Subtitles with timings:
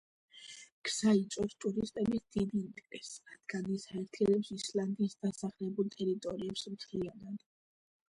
[0.87, 7.51] გზა იწვევს ტურისტების დიდ ინტერესს, რადგანაც ის აერთიანებს ისლანდიის დასახლებულ ტერიტორიებს მთლიანად.